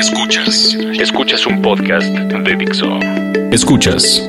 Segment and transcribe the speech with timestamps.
[0.00, 2.98] Escuchas, escuchas un podcast de Dixo.
[3.52, 4.26] Escuchas.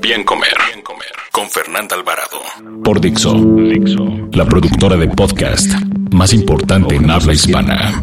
[0.00, 1.12] Bien Comer, Bien Comer.
[1.30, 2.40] Con Fernanda Alvarado.
[2.82, 5.70] Por Dixo, Dixo, la productora de podcast
[6.10, 8.02] más importante en habla hispana.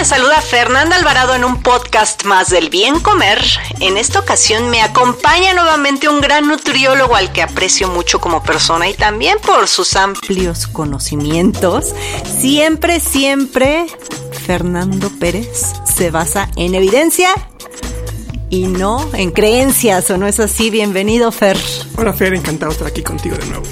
[0.00, 3.38] Les saluda Fernanda Alvarado en un podcast más del bien comer.
[3.80, 8.88] En esta ocasión me acompaña nuevamente un gran nutriólogo al que aprecio mucho como persona
[8.88, 11.94] y también por sus amplios conocimientos.
[12.24, 13.84] Siempre, siempre,
[14.46, 17.28] Fernando Pérez se basa en evidencia
[18.48, 20.70] y no en creencias, ¿o no es así?
[20.70, 21.58] Bienvenido, Fer.
[21.98, 23.64] Hola, Fer, encantado de estar aquí contigo de nuevo.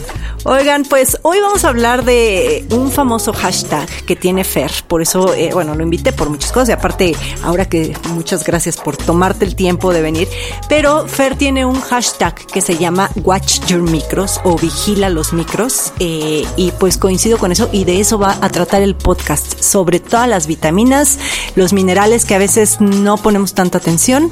[0.44, 4.70] Oigan, pues hoy vamos a hablar de un famoso hashtag que tiene Fer.
[4.86, 6.68] Por eso, eh, bueno, lo invité por muchas cosas.
[6.70, 10.28] Y aparte, ahora que muchas gracias por tomarte el tiempo de venir.
[10.68, 15.92] Pero Fer tiene un hashtag que se llama Watch Your Micros o Vigila los Micros.
[15.98, 17.68] Eh, y pues coincido con eso.
[17.72, 19.60] Y de eso va a tratar el podcast.
[19.60, 21.18] Sobre todas las vitaminas,
[21.56, 24.30] los minerales que a veces no ponemos tanta atención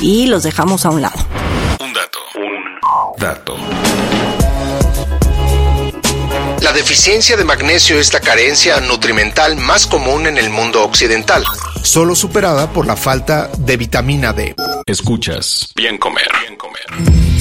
[0.00, 1.18] y los dejamos a un lado.
[1.80, 3.56] Un dato, un dato.
[6.62, 11.42] La deficiencia de magnesio es la carencia nutrimental más común en el mundo occidental,
[11.82, 14.54] solo superada por la falta de vitamina D.
[14.86, 17.31] Escuchas Bien Comer, Bien Comer.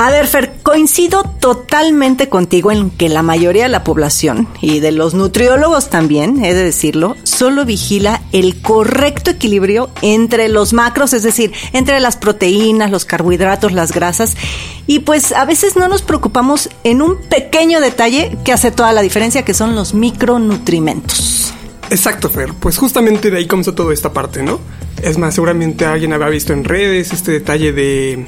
[0.00, 4.92] A ver, Fer, coincido totalmente contigo en que la mayoría de la población y de
[4.92, 11.22] los nutriólogos también, he de decirlo, solo vigila el correcto equilibrio entre los macros, es
[11.22, 14.38] decir, entre las proteínas, los carbohidratos, las grasas,
[14.86, 19.02] y pues a veces no nos preocupamos en un pequeño detalle que hace toda la
[19.02, 21.52] diferencia, que son los micronutrimentos.
[21.90, 22.54] Exacto, Fer.
[22.54, 24.60] Pues justamente de ahí comenzó toda esta parte, ¿no?
[25.02, 28.26] Es más, seguramente alguien habrá visto en redes este detalle de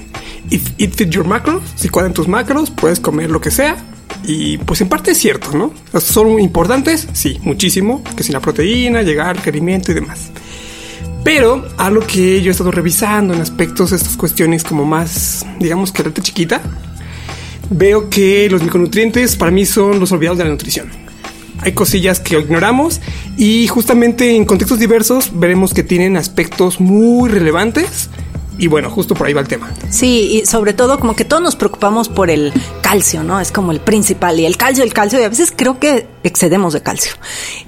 [0.50, 3.76] if it fit your macros, si cuadran tus macros, puedes comer lo que sea.
[4.24, 5.72] Y pues en parte es cierto, ¿no?
[6.00, 7.08] ¿Son importantes?
[7.12, 8.02] Sí, muchísimo.
[8.16, 10.30] Que si la proteína, llegar, requerimiento y demás.
[11.24, 15.92] Pero algo que yo he estado revisando en aspectos de estas cuestiones como más, digamos
[15.92, 16.60] que reta chiquita,
[17.70, 21.01] veo que los micronutrientes para mí son los olvidados de la nutrición
[21.62, 23.00] hay cosillas que ignoramos
[23.36, 28.10] y justamente en contextos diversos veremos que tienen aspectos muy relevantes.
[28.58, 29.72] Y bueno, justo por ahí va el tema.
[29.88, 32.52] Sí, y sobre todo como que todos nos preocupamos por el
[32.82, 33.40] calcio, ¿no?
[33.40, 34.38] Es como el principal.
[34.38, 37.12] Y el calcio, el calcio, y a veces creo que excedemos de calcio.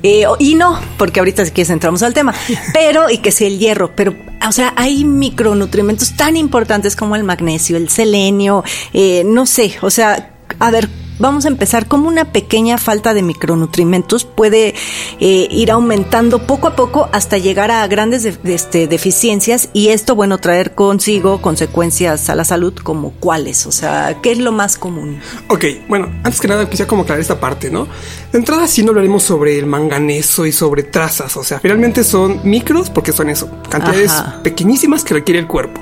[0.03, 2.35] Eh, y no, porque ahorita si quieres entramos al tema.
[2.75, 4.15] Pero, y que sea el hierro, pero,
[4.47, 8.63] o sea, hay micronutrientes tan importantes como el magnesio, el selenio,
[8.93, 10.89] eh, no sé, o sea, a ver,
[11.19, 14.75] vamos a empezar como una pequeña falta de micronutrimentos puede
[15.21, 19.89] eh, ir aumentando poco a poco hasta llegar a grandes de, de, este, deficiencias y
[19.89, 24.53] esto, bueno, traer consigo consecuencias a la salud como cuáles, o sea, ¿qué es lo
[24.53, 25.21] más común?
[25.49, 27.87] Ok, bueno, antes que nada quisiera como aclarar esta parte, ¿no?
[28.33, 32.41] De entrada sí no hablaremos sobre el manganeso y sobre trazas, o sea, finalmente son
[32.45, 34.43] micros porque son eso, cantidades Ajá.
[34.43, 35.81] pequeñísimas que requiere el cuerpo.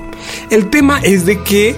[0.49, 1.75] El tema es de que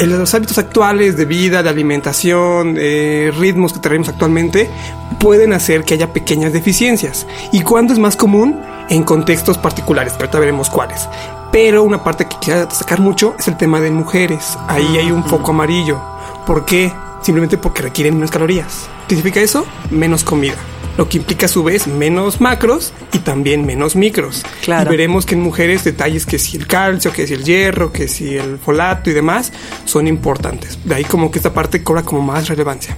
[0.00, 4.70] en los hábitos actuales de vida, de alimentación, eh, ritmos que tenemos actualmente,
[5.18, 7.26] pueden hacer que haya pequeñas deficiencias.
[7.52, 8.62] ¿Y cuándo es más común?
[8.88, 11.06] En contextos particulares, pero ahorita veremos cuáles.
[11.52, 14.56] Pero una parte que quiero destacar mucho es el tema de mujeres.
[14.68, 16.00] Ahí hay un foco amarillo.
[16.46, 16.90] ¿Por qué?
[17.20, 18.88] Simplemente porque requieren menos calorías.
[19.06, 19.66] ¿Qué significa eso?
[19.90, 20.56] Menos comida
[20.96, 24.42] lo que implica a su vez menos macros y también menos micros.
[24.62, 24.90] Claro.
[24.90, 28.08] Y veremos que en mujeres detalles que si el calcio, que si el hierro, que
[28.08, 29.52] si el folato y demás
[29.84, 30.78] son importantes.
[30.84, 32.96] De ahí como que esta parte cobra como más relevancia.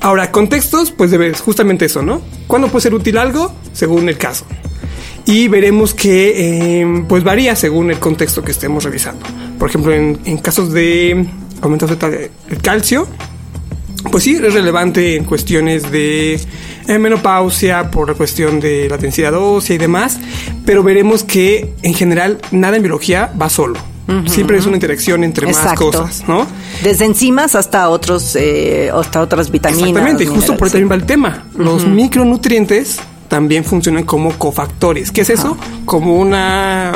[0.00, 2.20] Ahora, contextos, pues debes justamente eso, ¿no?
[2.46, 3.52] ¿Cuándo puede ser útil algo?
[3.72, 4.44] Según el caso.
[5.26, 9.24] Y veremos que eh, pues varía según el contexto que estemos revisando.
[9.58, 11.26] Por ejemplo, en, en casos de
[11.62, 13.08] aumentos de el calcio,
[14.10, 16.38] pues sí, es relevante en cuestiones de
[16.86, 20.18] eh, menopausia, por la cuestión de la densidad ósea y demás,
[20.64, 23.78] pero veremos que en general nada en biología va solo.
[24.06, 24.28] Uh -huh.
[24.28, 25.86] Siempre es una interacción entre Exacto.
[25.86, 26.46] más cosas, ¿no?
[26.82, 29.88] Desde enzimas hasta otros, eh, hasta otras vitaminas.
[29.88, 31.44] Exactamente, y justo por ahí también va el tema.
[31.54, 31.64] Uh -huh.
[31.64, 32.98] Los micronutrientes
[33.28, 35.10] también funcionan como cofactores.
[35.10, 35.52] ¿Qué es eso?
[35.52, 35.84] Uh -huh.
[35.86, 36.92] Como una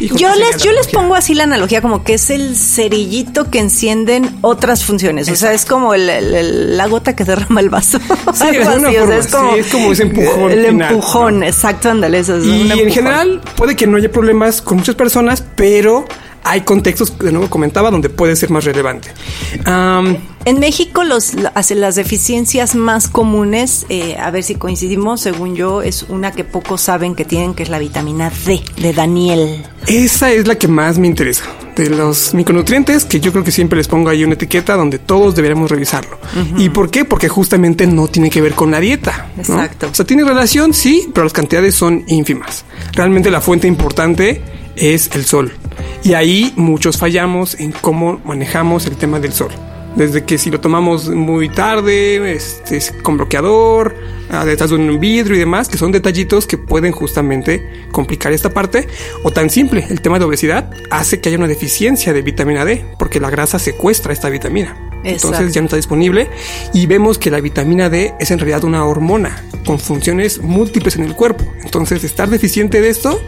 [0.00, 4.36] yo les, yo les pongo así la analogía como que es el cerillito que encienden
[4.42, 5.28] otras funciones.
[5.28, 7.98] O sea, es como la gota que derrama el vaso.
[8.34, 10.52] Sí, es, como, ese empujón.
[10.52, 12.22] El empujón, exacto, ándale.
[12.44, 16.06] y en general puede que no haya problemas con muchas personas, pero
[16.46, 19.08] hay contextos, de nuevo comentaba, donde puede ser más relevante.
[19.64, 26.04] en México los, las deficiencias más comunes, eh, a ver si coincidimos, según yo, es
[26.04, 29.64] una que pocos saben que tienen, que es la vitamina D de Daniel.
[29.88, 31.44] Esa es la que más me interesa.
[31.74, 35.34] De los micronutrientes, que yo creo que siempre les pongo ahí una etiqueta donde todos
[35.34, 36.18] deberíamos revisarlo.
[36.56, 37.04] ¿Y por qué?
[37.04, 39.28] Porque justamente no tiene que ver con la dieta.
[39.36, 39.88] Exacto.
[39.90, 42.64] O sea, tiene relación, sí, pero las cantidades son ínfimas.
[42.94, 45.52] Realmente la fuente importante es el sol.
[46.02, 49.50] Y ahí muchos fallamos en cómo manejamos el tema del sol.
[49.96, 53.96] Desde que si lo tomamos muy tarde, este, con bloqueador,
[54.30, 58.50] ah, detrás de un vidrio y demás, que son detallitos que pueden justamente complicar esta
[58.50, 58.86] parte.
[59.22, 62.84] O tan simple, el tema de obesidad hace que haya una deficiencia de vitamina D,
[62.98, 64.76] porque la grasa secuestra esta vitamina.
[65.02, 66.28] Entonces ya no está disponible
[66.74, 71.04] y vemos que la vitamina D es en realidad una hormona con funciones múltiples en
[71.04, 71.44] el cuerpo.
[71.62, 73.20] Entonces estar deficiente de esto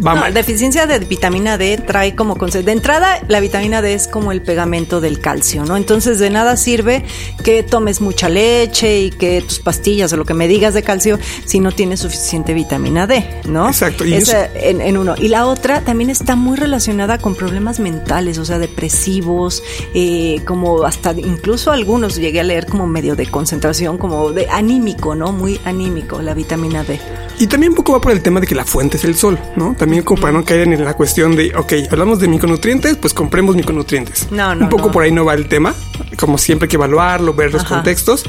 [0.00, 2.66] la deficiencia de vitamina D trae como concepto.
[2.66, 5.76] De entrada, la vitamina D es como el pegamento del calcio, ¿no?
[5.76, 7.04] Entonces, de nada sirve
[7.42, 11.18] que tomes mucha leche y que tus pastillas o lo que me digas de calcio
[11.44, 13.68] si no tienes suficiente vitamina D, ¿no?
[13.68, 14.04] Exacto.
[14.04, 14.14] Y
[14.54, 15.14] en, uno.
[15.16, 19.62] Y la otra también está muy relacionada con problemas mentales, o sea, depresivos,
[19.94, 25.14] eh, como hasta incluso algunos llegué a leer como medio de concentración, como de anímico,
[25.14, 25.32] ¿no?
[25.32, 27.00] Muy anímico la vitamina D.
[27.38, 29.38] Y también un poco va por el tema de que la fuente es el sol,
[29.56, 29.74] ¿no?
[29.86, 34.32] También para no caer en la cuestión de, ok, hablamos de micronutrientes, pues compremos micronutrientes.
[34.32, 34.64] No, no.
[34.64, 35.76] Un poco por ahí no va el tema.
[36.18, 38.24] Como siempre hay que evaluarlo, ver los contextos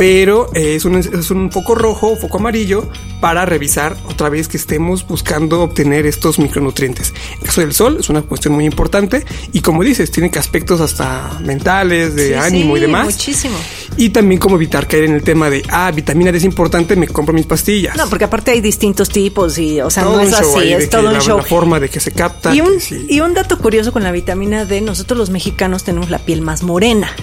[0.00, 2.88] pero eh, es, un, es un foco rojo, foco amarillo
[3.20, 7.12] para revisar otra vez que estemos buscando obtener estos micronutrientes.
[7.38, 10.80] En caso del sol es una cuestión muy importante y como dices, tiene que aspectos
[10.80, 13.04] hasta mentales, de ánimo y demás.
[13.04, 13.58] Muchísimo.
[13.98, 17.06] Y también como evitar caer en el tema de, ah, vitamina D es importante, me
[17.06, 17.94] compro mis pastillas.
[17.94, 21.18] No, porque aparte hay distintos tipos y, o sea, no es así, es todo un
[21.18, 21.36] show.
[21.36, 22.54] La forma de que se capta.
[22.54, 26.20] Y un, y un dato curioso con la vitamina D, nosotros los mexicanos tenemos la
[26.20, 27.14] piel más morena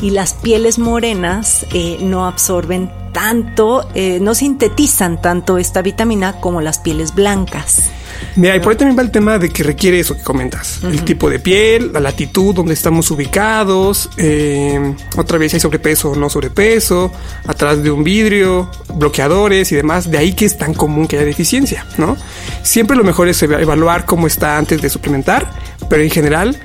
[0.00, 6.60] y las pieles morenas eh, no absorben tanto, eh, no sintetizan tanto esta vitamina como
[6.60, 7.90] las pieles blancas.
[8.36, 10.82] Mira, y por ahí también va el tema de que requiere eso que comentas.
[10.82, 16.16] El tipo de piel, la latitud donde estamos ubicados, eh, otra vez hay sobrepeso o
[16.16, 17.12] no sobrepeso,
[17.46, 20.10] atrás de un vidrio, bloqueadores y demás.
[20.10, 22.16] De ahí que es tan común que haya deficiencia, ¿no?
[22.62, 25.50] Siempre lo mejor es evaluar cómo está antes de suplementar,
[25.88, 26.58] pero en general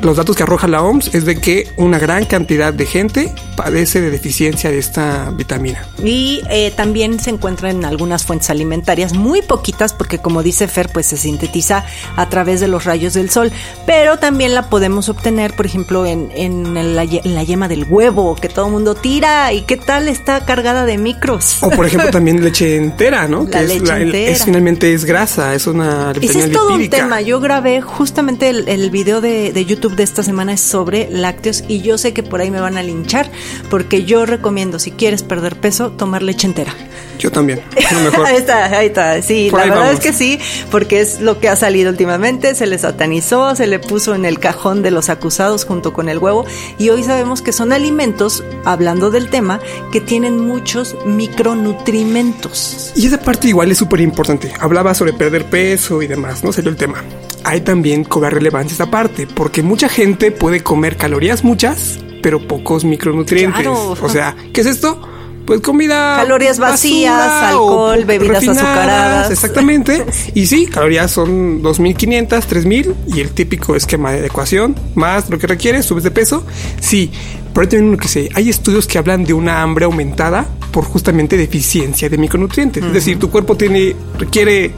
[0.00, 4.00] los datos que arroja la OMS es de que una gran cantidad de gente padece
[4.00, 5.86] de deficiencia de esta vitamina.
[6.02, 10.90] Y eh, también se encuentra en algunas fuentes alimentarias, muy poquitas, porque como dice Fer,
[10.92, 11.84] pues se sintetiza
[12.16, 13.52] a través de los rayos del sol,
[13.86, 18.66] pero también la podemos obtener, por ejemplo, en, en, la, yema del huevo, que todo
[18.66, 21.62] el mundo tira, y qué tal está cargada de micros.
[21.62, 23.46] O por ejemplo también leche entera, ¿no?
[23.50, 24.30] La leche entera.
[24.30, 27.20] Es, finalmente es grasa, es una Ese es todo un tema.
[27.20, 31.64] Yo grabé justamente el, el video de, de YouTube de esta semana es sobre lácteos
[31.68, 33.30] y yo sé que por ahí me van a linchar
[33.70, 36.74] porque yo recomiendo, si quieres perder peso, tomar leche entera.
[37.18, 37.60] Yo también.
[38.26, 39.22] ahí está, ahí está.
[39.22, 40.38] Sí, la verdad es que sí,
[40.70, 42.54] porque es lo que ha salido últimamente.
[42.54, 46.18] Se le satanizó, se le puso en el cajón de los acusados junto con el
[46.18, 46.44] huevo.
[46.78, 49.60] Y hoy sabemos que son alimentos, hablando del tema,
[49.92, 52.92] que tienen muchos micronutrimentos.
[52.96, 54.52] Y esa parte igual es súper importante.
[54.58, 56.52] Hablaba sobre perder peso y demás, ¿no?
[56.52, 57.04] Sería el tema
[57.44, 62.84] hay también cobra relevancia esta parte, porque mucha gente puede comer calorías muchas, pero pocos
[62.84, 63.66] micronutrientes.
[63.66, 65.00] O sea, ¿qué es esto?
[65.46, 66.14] Pues comida.
[66.14, 67.12] Calorías vacías,
[67.42, 69.32] alcohol, bebidas azucaradas.
[69.32, 70.06] Exactamente.
[70.34, 75.48] y sí, calorías son 2.500, 3.000 y el típico esquema de ecuación, más lo que
[75.48, 76.46] requiere, subes de peso.
[76.78, 77.10] Sí,
[77.52, 81.36] pero hay uno que sé, hay estudios que hablan de una hambre aumentada por justamente
[81.36, 82.84] deficiencia de micronutrientes.
[82.84, 84.70] Es decir, tu cuerpo tiene, requiere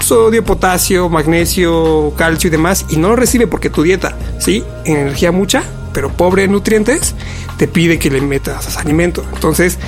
[0.00, 5.32] sodio, potasio, magnesio, calcio y demás, y no lo recibe porque tu dieta, sí, energía
[5.32, 5.62] mucha,
[5.92, 7.14] pero pobre en nutrientes,
[7.56, 9.24] te pide que le metas alimento.
[9.34, 9.78] Entonces,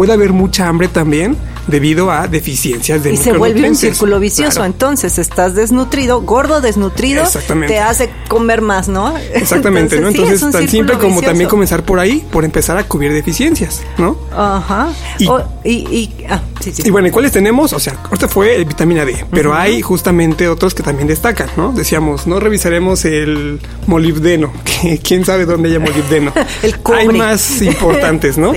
[0.00, 4.64] puede haber mucha hambre también debido a deficiencias de Y se vuelve un círculo vicioso.
[4.64, 7.24] Entonces, estás desnutrido, gordo, desnutrido,
[7.66, 9.14] te hace comer más, ¿no?
[9.34, 10.08] Exactamente, ¿no?
[10.08, 14.16] Entonces, tan simple como también comenzar por ahí, por empezar a cubrir deficiencias, ¿no?
[14.34, 14.88] Ajá.
[15.18, 15.26] Y,
[15.68, 16.82] y, ah, sí, sí.
[16.86, 17.74] y bueno, ¿y cuáles tenemos?
[17.74, 21.72] O sea, este fue el vitamina D, pero hay justamente otros que también destacan, ¿no?
[21.72, 26.32] Decíamos, no revisaremos el molibdeno, que quién sabe dónde hay molibdeno.
[26.62, 28.54] el Hay más importantes, ¿no?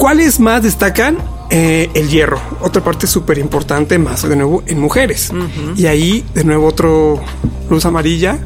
[0.00, 1.18] ¿Cuáles más destacan?
[1.50, 5.32] eh, el hierro, otra parte súper importante, más de nuevo en mujeres.
[5.76, 7.20] Y ahí, de nuevo, otro
[7.68, 8.38] luz amarilla,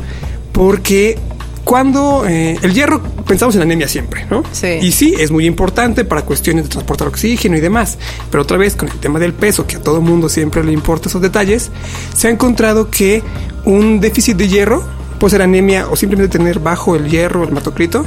[0.53, 1.19] porque
[1.65, 4.43] cuando eh, el hierro pensamos en anemia siempre, ¿no?
[4.53, 4.79] Sí.
[4.81, 7.99] Y sí, es muy importante para cuestiones de transportar oxígeno y demás.
[8.31, 11.09] Pero otra vez, con el tema del peso, que a todo mundo siempre le importa
[11.09, 11.71] esos detalles,
[12.17, 13.23] se ha encontrado que
[13.65, 14.83] un déficit de hierro,
[15.19, 18.07] puede ser anemia o simplemente tener bajo el hierro, el hematocrito,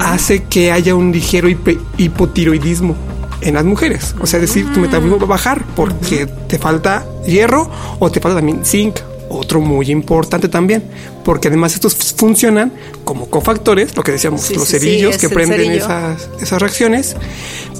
[0.00, 1.48] hace que haya un ligero
[1.98, 2.96] hipotiroidismo
[3.40, 4.14] en las mujeres.
[4.20, 8.20] O sea, es decir, tu metabolismo va a bajar porque te falta hierro o te
[8.20, 8.98] falta también zinc.
[9.28, 10.84] Otro muy importante también,
[11.24, 12.72] porque además estos funcionan
[13.04, 15.84] como cofactores, lo que decíamos, Sí, los sí, cerillos que prenden cerillo.
[15.84, 17.16] esas, esas reacciones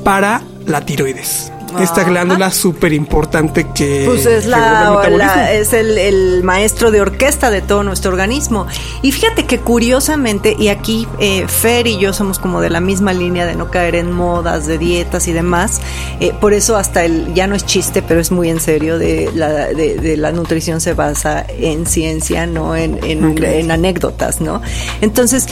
[0.03, 1.53] para la tiroides.
[1.81, 2.11] Esta Ajá.
[2.11, 7.63] glándula súper importante que Pues es, la, la- es el, el maestro de orquesta de
[7.63, 8.67] todo nuestro organismo.
[9.03, 13.13] Y fíjate que curiosamente, y aquí eh, Fer y yo somos como de la misma
[13.13, 15.81] línea de no caer en modas, de dietas y demás,
[16.21, 19.31] eh, por eso hasta el, ya no es chiste, pero es muy en serio, de
[19.35, 23.41] la, de, de la nutrición se basa en ciencia, no en, en, Ok.
[23.43, 24.61] en anécdotas, ¿no?
[25.01, 25.47] Entonces,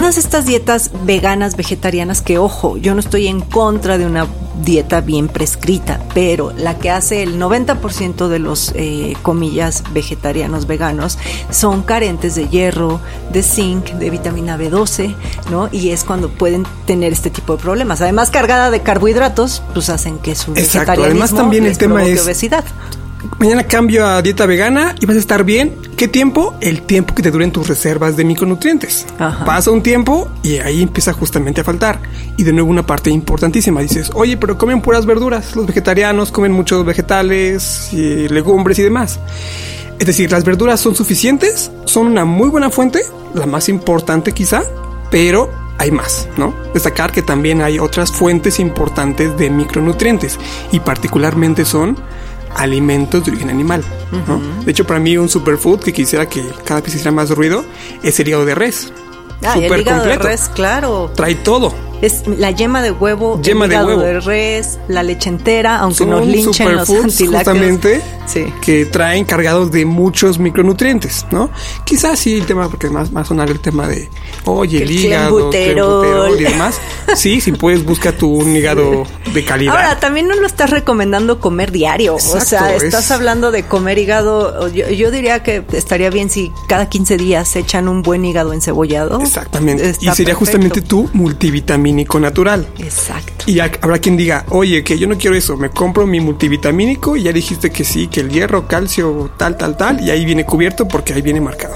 [0.00, 4.26] todas estas dietas veganas, vegetarianas, que ojo, yo no estoy en contra de una
[4.64, 11.18] dieta bien prescrita, pero la que hace el 90% de los, eh, comillas, vegetarianos veganos
[11.50, 13.00] son carentes de hierro,
[13.32, 15.14] de zinc, de vitamina B12,
[15.50, 15.68] ¿no?
[15.70, 18.00] Y es cuando pueden tener este tipo de problemas.
[18.00, 20.60] Además, cargada de carbohidratos, pues hacen que su Exacto.
[20.92, 22.64] vegetarianismo Además, también el les tema provoque es- obesidad.
[23.38, 25.74] Mañana cambio a dieta vegana y vas a estar bien.
[25.96, 26.54] ¿Qué tiempo?
[26.60, 29.06] El tiempo que te duren tus reservas de micronutrientes.
[29.18, 29.44] Ajá.
[29.44, 32.00] Pasa un tiempo y ahí empieza justamente a faltar.
[32.36, 33.80] Y de nuevo una parte importantísima.
[33.80, 35.54] Dices, oye, pero comen puras verduras.
[35.54, 39.20] Los vegetarianos comen muchos vegetales y legumbres y demás.
[39.98, 43.00] Es decir, las verduras son suficientes, son una muy buena fuente,
[43.32, 44.64] la más importante quizá,
[45.10, 46.54] pero hay más, ¿no?
[46.72, 50.38] Destacar que también hay otras fuentes importantes de micronutrientes
[50.72, 51.96] y particularmente son
[52.56, 53.82] alimentos de origen animal.
[54.28, 54.40] ¿no?
[54.64, 57.64] De hecho, para mí un superfood que quisiera que cada vez hiciera más ruido
[58.02, 58.92] es el hígado de res.
[59.42, 60.28] Ah, y el Súper hígado de completo.
[60.28, 61.10] res, claro.
[61.14, 61.74] Trae todo.
[62.02, 64.00] Es la yema de huevo, Yema el de hígado huevo.
[64.02, 68.02] de res, la leche entera, aunque Son nos linchen los antilácteos.
[68.26, 68.46] Sí.
[68.62, 71.50] que traen cargados de muchos micronutrientes, ¿no?
[71.84, 74.08] Quizás sí el tema, porque más, más sonar el tema de,
[74.46, 76.40] oye, el El hígado, clenbuterol.
[76.40, 76.80] y demás.
[77.16, 79.74] Sí, si puedes, busca tu un hígado de calidad.
[79.76, 82.14] Ahora, también no lo estás recomendando comer diario.
[82.16, 84.68] o sea, Exacto, estás es- hablando de comer hígado.
[84.68, 88.52] Yo, yo diría que estaría bien si cada 15 días se echan un buen hígado
[88.54, 89.20] encebollado.
[89.20, 89.90] Exactamente.
[89.90, 90.38] Está y sería perfecto.
[90.38, 91.10] justamente tu
[91.84, 92.66] multivitamínico natural.
[92.78, 93.44] Exacto.
[93.46, 97.16] Y ha- habrá quien diga, oye, que yo no quiero eso, me compro mi multivitamínico
[97.16, 100.44] y ya dijiste que sí, que el hierro, calcio, tal, tal, tal, y ahí viene
[100.44, 101.74] cubierto porque ahí viene marcado.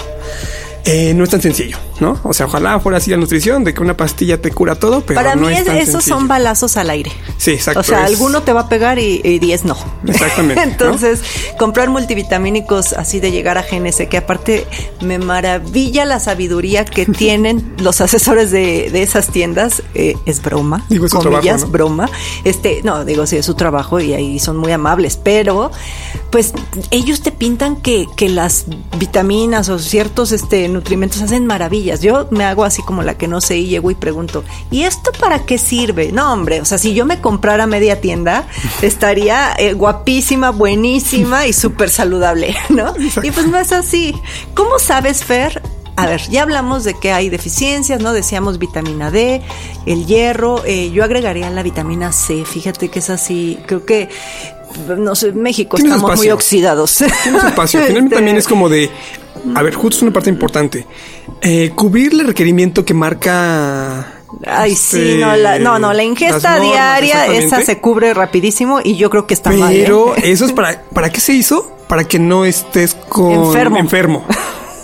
[0.85, 2.19] Eh, no es tan sencillo, ¿no?
[2.25, 5.19] O sea, ojalá fuera así la nutrición, de que una pastilla te cura todo, pero
[5.21, 6.17] Para no mí es es- tan esos sencillo.
[6.17, 7.11] son balazos al aire.
[7.38, 7.81] Sí, exacto.
[7.81, 9.76] O sea, es- alguno te va a pegar y, y 10 no.
[10.07, 10.71] Exactamente, ¿no?
[10.71, 11.21] Entonces,
[11.59, 14.67] comprar multivitamínicos así de llegar a GNC, que aparte
[15.00, 19.83] me maravilla la sabiduría que tienen los asesores de, de esas tiendas.
[19.95, 20.85] eh, es broma.
[20.88, 21.73] Digo, es su comillas, trabajo, ¿no?
[21.73, 22.11] broma.
[22.45, 25.71] Este, no, digo, sí, es su trabajo y ahí son muy amables, pero
[26.31, 26.52] pues
[26.90, 28.67] ellos te pintan que, que las
[28.99, 31.88] vitaminas o ciertos este, nutrimentos hacen maravillas.
[31.97, 35.12] Yo me hago así como la que no sé y llego y pregunto, ¿y esto
[35.18, 36.12] para qué sirve?
[36.12, 38.47] No, hombre, o sea, si yo me comprara media tienda,
[38.83, 42.95] estaría eh, guapísima, buenísima y súper saludable, ¿no?
[43.23, 44.14] Y pues no es así.
[44.54, 45.62] ¿Cómo sabes, Fer?
[45.99, 48.12] A ver, ya hablamos de que hay deficiencias, ¿no?
[48.12, 49.42] Decíamos vitamina D,
[49.85, 54.09] el hierro, eh, yo agregaría la vitamina C, fíjate que es así, creo que,
[54.97, 57.02] no sé, en México estamos muy oxidados.
[57.25, 57.80] Tienes espacio.
[57.85, 58.92] Finalmente Este, también es como de,
[59.54, 60.87] a ver, justo es una parte importante.
[61.40, 64.14] Eh, cubrir el requerimiento que marca...
[64.47, 68.80] Ay, este, sí, no, la, no, no, la ingesta normas, diaria, esa se cubre rapidísimo
[68.85, 69.73] y yo creo que está mal.
[69.75, 69.83] ¿eh?
[69.85, 71.71] Pero eso es para, ¿para qué se hizo?
[71.88, 73.78] Para que no estés con Enfermo.
[73.78, 74.25] enfermo.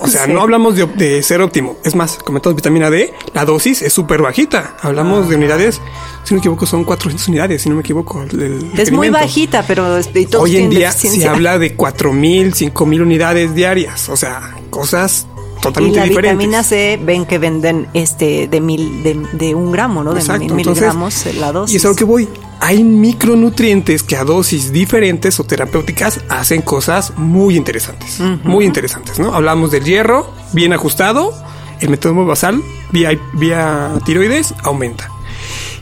[0.00, 0.32] O sea, Sí.
[0.32, 1.76] no hablamos de, de ser óptimo.
[1.84, 4.76] Es más, comentamos vitamina D, la dosis es súper bajita.
[4.80, 5.80] Hablamos de unidades,
[6.24, 8.22] si no me equivoco, son 400 unidades, si no me equivoco.
[8.22, 12.54] el- el Es muy bajita, pero y todos Hoy en día se habla de 4000,
[12.54, 14.08] 5000 unidades diarias.
[14.08, 15.26] O sea, cosas
[15.58, 16.38] y totalmente la diferentes.
[16.38, 20.12] vitamina C ven que venden este de mil de, de un gramo, ¿no?
[20.14, 20.40] De Exacto.
[20.42, 21.74] mil Entonces, miligramos eh, la dosis.
[21.74, 22.28] Y es a lo que voy.
[22.60, 28.20] Hay micronutrientes que a dosis diferentes o terapéuticas hacen cosas muy interesantes.
[28.44, 29.34] Muy interesantes, ¿no?
[29.34, 31.32] Hablamos del hierro bien ajustado,
[31.80, 32.62] el metabolismo basal
[32.92, 35.10] vía, vía tiroides aumenta.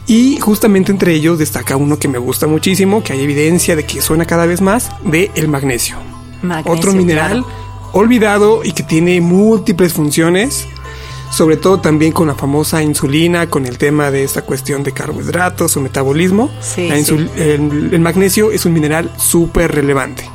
[0.06, 4.02] Y justamente entre ellos destaca uno que me gusta muchísimo, que hay evidencia de que
[4.02, 5.96] suena cada vez más, de el magnesio.
[6.42, 7.46] Magnesio, Otro mineral claro.
[7.92, 10.66] olvidado y que tiene múltiples funciones
[11.32, 15.76] sobre todo también con la famosa insulina, con el tema de esta cuestión de carbohidratos
[15.76, 16.50] o metabolismo.
[16.60, 20.28] Sí, La el magnesio es un mineral súper relevante.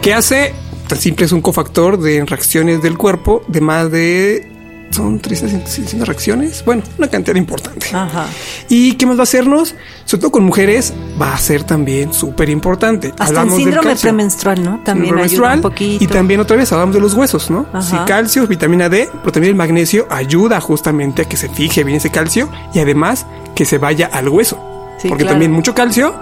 [0.00, 0.54] ¿Qué hace?
[0.88, 4.59] Tan simple es un cofactor de reacciones del cuerpo de más de...
[4.90, 6.64] Son 360 reacciones.
[6.64, 7.86] Bueno, una cantidad importante.
[7.94, 8.26] Ajá.
[8.68, 9.74] ¿Y qué más va a hacernos?
[10.04, 13.08] Sobre todo con mujeres, va a ser también súper importante.
[13.10, 14.80] Hasta Hablamos del síndrome premenstrual, ¿no?
[14.84, 16.02] También ayuda un poquito.
[16.02, 17.66] Y también otra vez hablamos de los huesos, ¿no?
[17.72, 17.82] Ajá.
[17.82, 21.98] Si calcio, vitamina D, pero también el magnesio ayuda justamente a que se fije bien
[21.98, 24.58] ese calcio y además que se vaya al hueso.
[25.00, 25.34] Sí, Porque claro.
[25.34, 26.14] también mucho calcio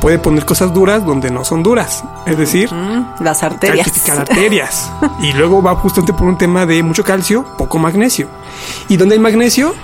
[0.00, 2.04] puede poner cosas duras donde no son duras.
[2.26, 3.86] Es decir, Mm, las arterias.
[3.86, 4.90] calcificar arterias.
[5.22, 8.28] y luego va justamente por un tema de mucho calcio, poco magnesio.
[8.88, 9.74] ¿Y dónde hay magnesio?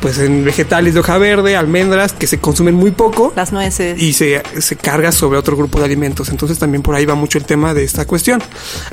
[0.00, 4.00] Pues en vegetales de hoja verde, almendras, que se consumen muy poco Las nueces.
[4.00, 6.28] y se, se carga sobre otro grupo de alimentos.
[6.28, 8.42] Entonces también por ahí va mucho el tema de esta cuestión.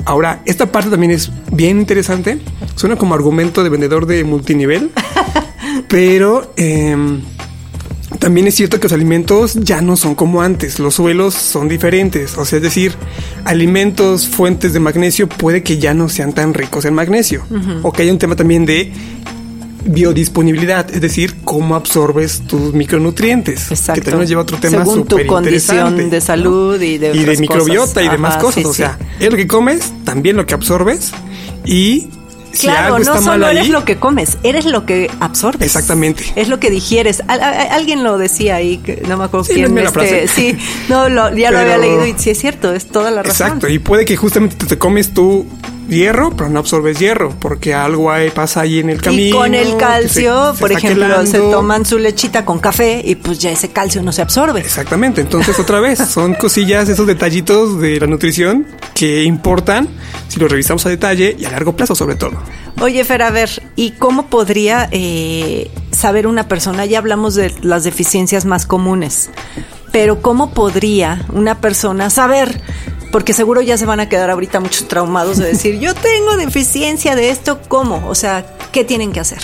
[0.04, 2.40] Ahora, esta parte también es bien interesante.
[2.76, 4.92] Suena como argumento de vendedor de multinivel,
[5.88, 7.20] pero em,
[8.20, 10.78] también es cierto que los alimentos ya no son como antes.
[10.78, 12.36] Los suelos son diferentes.
[12.36, 12.94] O sea, es decir,
[13.44, 17.42] alimentos, fuentes de magnesio puede que ya no sean tan ricos en magnesio.
[17.82, 18.92] O que haya un tema también de
[19.86, 23.70] biodisponibilidad, es decir, cómo absorbes tus micronutrientes.
[23.70, 23.94] Exacto.
[23.94, 27.24] Que también nos lleva a otro tema Según tu condición de salud y de y
[27.24, 28.04] de microbiota cosas.
[28.04, 28.54] y demás cosas.
[28.56, 28.76] sí, o sí.
[28.82, 31.12] sea, es lo que comes, también lo que absorbes
[31.64, 32.08] y
[32.52, 35.62] si Claro, algo no solo eres ahí, lo que comes, eres lo que absorbes.
[35.66, 36.24] Exactamente.
[36.36, 37.22] Es lo que digieres.
[37.28, 39.74] Al- a- alguien lo decía ahí, no me acuerdo Sí, quién.
[39.74, 40.56] no es este, sí,
[40.88, 43.46] no, lo- ya lo había leído y sí es cierto, es toda la razón.
[43.46, 45.46] Exacto, y puede que justamente te, te comes tu
[45.90, 49.22] hierro, pero no absorbes hierro, porque algo ahí pasa ahí en el camino.
[49.22, 53.38] Y con el calcio, se- por ejemplo, se toman su lechita con café y pues
[53.38, 54.60] ya ese calcio no se absorbe.
[54.60, 59.88] Exactamente, entonces otra vez, son cosillas, esos detallitos de la nutrición que importan
[60.28, 62.32] si lo revisamos a detalle y a largo plazo sobre todo.
[62.80, 66.86] Oye, Fer, a ver, ¿y cómo podría eh, saber una persona?
[66.86, 69.28] Ya hablamos de las deficiencias más comunes,
[69.92, 72.60] pero ¿cómo podría una persona saber?
[73.10, 77.16] Porque seguro ya se van a quedar ahorita muchos traumados de decir, yo tengo deficiencia
[77.16, 78.06] de esto, ¿cómo?
[78.08, 79.38] O sea, ¿qué tienen que hacer?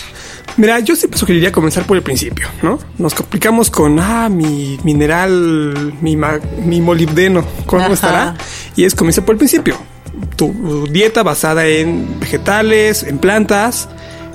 [0.57, 2.79] Mira, yo siempre sugeriría comenzar por el principio, ¿no?
[2.99, 7.93] Nos complicamos con, ah, mi mineral, mi, ma- mi molibdeno, ¿cómo Ajá.
[7.93, 8.35] estará?
[8.77, 9.77] Y es comenzar por el principio.
[10.37, 13.89] Tu dieta basada en vegetales, en plantas,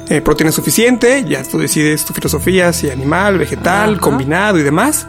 [0.10, 4.00] eh, proteína suficiente, ya tú decides tu filosofía, si animal, vegetal, Ajá.
[4.02, 5.08] combinado y demás.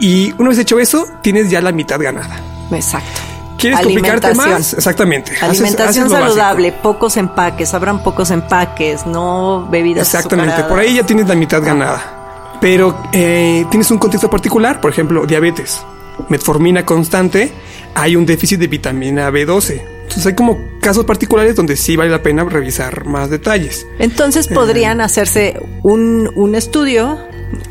[0.00, 2.40] Y una vez hecho eso, tienes ya la mitad ganada.
[2.70, 3.20] Exacto.
[3.58, 4.72] ¿Quieres complicarte más?
[4.74, 5.32] Exactamente.
[5.32, 6.28] Haces- Alimentación haces básico.
[6.28, 10.70] saludable, pocos empaques, habrán pocos empaques, no bebidas Exactamente, azucaradas.
[10.70, 12.56] por ahí ya tienes la mitad ganada.
[12.60, 15.80] Pero eh, tienes un contexto particular, por ejemplo, diabetes,
[16.28, 17.52] metformina constante,
[17.94, 19.80] hay un déficit de vitamina B12.
[20.02, 23.86] Entonces hay como casos particulares donde sí vale la pena revisar más detalles.
[23.98, 27.18] Entonces podrían hacerse un, un estudio,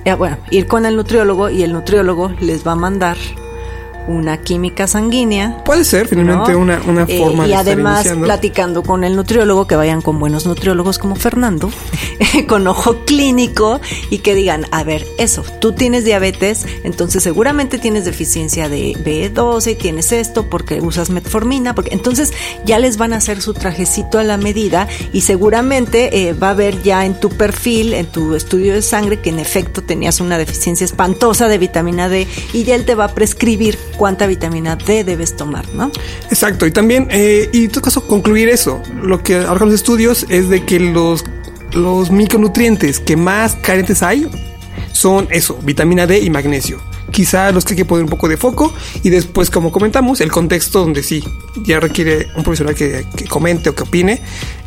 [0.05, 3.17] eh, bueno, ir con el nutriólogo y el nutriólogo les va a mandar
[4.07, 5.63] una química sanguínea.
[5.63, 6.59] Puede ser finalmente ¿no?
[6.59, 10.45] una, una Eh, forma y de además platicando con el nutriólogo, que vayan con buenos
[10.45, 11.69] nutriólogos como Fernando,
[12.47, 18.05] con ojo clínico y que digan, a ver, eso, tú tienes diabetes, entonces seguramente tienes
[18.05, 22.33] deficiencia de B12, tienes esto porque usas metformina, porque entonces
[22.65, 26.53] ya les van a hacer su trajecito a la medida y seguramente eh, va a
[26.53, 30.37] ver ya en tu perfil, en tu estudio de sangre, que en efecto tenías una
[30.37, 35.03] deficiencia espantosa de vitamina D y ya él te va a prescribir cuánta vitamina D
[35.03, 35.91] debes tomar, ¿no?
[36.29, 38.81] Exacto, y también, eh, y en todo caso, concluir eso.
[39.01, 41.25] Lo que arrojan los estudios es de que los,
[41.73, 44.29] los micronutrientes que más carentes hay
[44.93, 46.79] son eso, vitamina D y magnesio.
[47.11, 50.31] Quizá los que hay que poner un poco de foco y después, como comentamos, el
[50.31, 51.23] contexto donde sí
[51.63, 54.21] ya requiere un profesional que, que comente o que opine.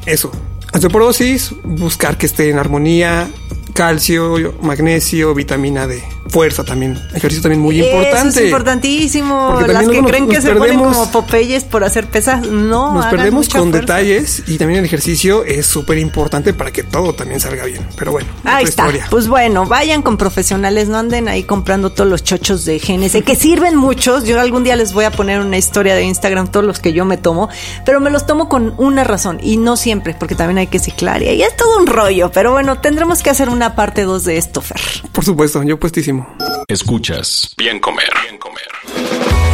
[0.07, 0.33] Eso,
[0.73, 3.29] osteoporosis, buscar que esté en armonía,
[3.75, 8.29] calcio, magnesio, vitamina D, fuerza también, ejercicio también muy importante.
[8.29, 9.53] Eso es importantísimo.
[9.55, 12.95] Porque Las que nos- creen que se ponen perdemos- como Popeyes por hacer pesas, no.
[12.95, 13.81] Nos perdemos con fuerza.
[13.81, 17.87] detalles y también el ejercicio es súper importante para que todo también salga bien.
[17.97, 18.83] Pero bueno, Ahí está.
[18.85, 19.07] historia.
[19.11, 23.37] Pues bueno, vayan con profesionales, no anden ahí comprando todos los chochos de GNC, que
[23.37, 24.25] sirven muchos.
[24.25, 27.05] Yo algún día les voy a poner una historia de Instagram, todos los que yo
[27.05, 27.49] me tomo,
[27.85, 31.23] pero me los tomo con una razón y no siempre, porque también hay que ciclar
[31.23, 32.31] y ahí es todo un rollo.
[32.33, 34.81] Pero bueno, tendremos que hacer una parte 2 de esto, Fer.
[35.13, 36.20] Por supuesto, yo puestísimo.
[36.69, 38.11] Escuchas Bien Comer.
[38.23, 39.50] Bien Comer.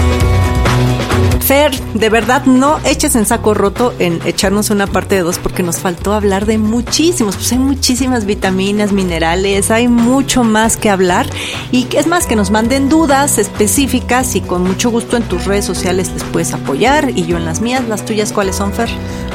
[1.46, 5.62] Fer, de verdad no eches en saco roto en echarnos una parte de dos porque
[5.62, 11.28] nos faltó hablar de muchísimos, pues hay muchísimas vitaminas, minerales, hay mucho más que hablar
[11.70, 15.64] y es más que nos manden dudas específicas y con mucho gusto en tus redes
[15.64, 18.88] sociales les puedes apoyar y yo en las mías, las tuyas, ¿cuáles son, Fer?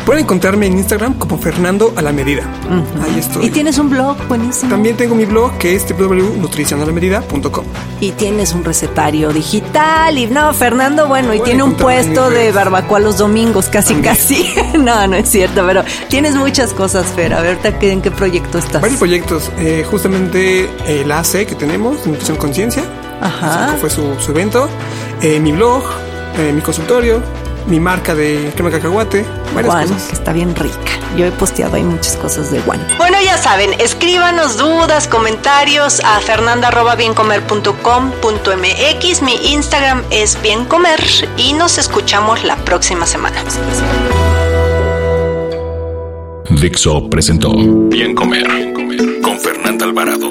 [0.05, 2.43] Pueden encontrarme en Instagram como Fernando a la medida.
[3.03, 3.45] Ahí estoy.
[3.45, 4.69] Y tienes un blog buenísimo.
[4.69, 7.65] También tengo mi blog que es www.nutricionalamedida.com.
[8.01, 12.99] Y tienes un recetario digital y no, Fernando, bueno, y tiene un puesto de barbacoa
[12.99, 14.53] los domingos, casi casi.
[14.77, 17.33] no, no es cierto, pero tienes muchas cosas, Fer.
[17.33, 18.81] A ver, ¿en qué proyecto estás?
[18.81, 19.51] Varios proyectos.
[19.57, 22.83] Eh, justamente el AC que tenemos, Nutrición Conciencia.
[23.21, 23.75] Ajá.
[23.79, 24.67] fue su, evento.
[25.21, 25.83] Eh, mi blog,
[26.37, 27.21] eh, mi consultorio,
[27.67, 30.03] mi marca de crema cacahuate, varias cosas.
[30.07, 30.90] que está bien rica.
[31.17, 32.79] Yo he posteado ahí muchas cosas de Juan.
[32.97, 39.21] Bueno, ya saben, escríbanos dudas, comentarios a fernanda.biencomer.com.mx.
[39.21, 40.99] Mi Instagram es biencomer
[41.37, 43.41] y nos escuchamos la próxima semana.
[46.49, 47.53] Dixo presentó
[47.89, 48.73] Bien Comer
[49.21, 50.30] con Fernanda Alvarado.